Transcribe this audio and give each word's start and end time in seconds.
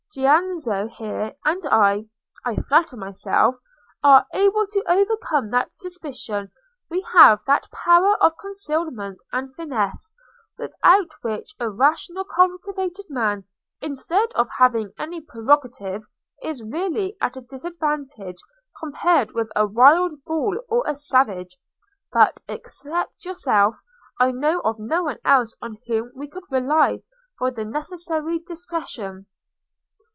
Giannozzo 0.13 0.89
here, 0.89 1.37
and 1.45 1.65
I, 1.67 2.09
I 2.43 2.57
flatter 2.57 2.97
myself, 2.97 3.55
are 4.03 4.27
able 4.33 4.65
to 4.67 4.83
overcome 4.85 5.51
that 5.51 5.73
suspicion; 5.73 6.51
we 6.89 6.99
have 7.13 7.45
that 7.45 7.71
power 7.71 8.21
of 8.21 8.35
concealment 8.35 9.21
and 9.31 9.55
finesse, 9.55 10.13
without 10.57 11.11
which 11.21 11.55
a 11.61 11.69
rational 11.69 12.25
cultivated 12.25 13.05
man, 13.09 13.45
instead 13.79 14.33
of 14.35 14.49
having 14.59 14.91
any 14.99 15.21
prerogative, 15.21 16.03
is 16.43 16.61
really 16.61 17.15
at 17.21 17.37
a 17.37 17.41
disadvantage 17.41 18.35
compared 18.81 19.31
with 19.31 19.49
a 19.55 19.65
wild 19.65 20.15
bull 20.25 20.59
or 20.67 20.83
a 20.85 20.93
savage. 20.93 21.57
But, 22.11 22.41
except 22.49 23.23
yourself, 23.23 23.79
I 24.19 24.31
know 24.33 24.59
of 24.65 24.77
no 24.77 25.03
one 25.03 25.19
else 25.23 25.55
on 25.61 25.77
whom 25.87 26.11
we 26.13 26.27
could 26.27 26.43
rely 26.51 27.01
for 27.37 27.49
the 27.49 27.63
necessary 27.63 28.39
discretion." 28.39 29.27